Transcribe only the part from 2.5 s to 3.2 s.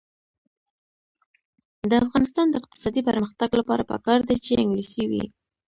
اقتصادي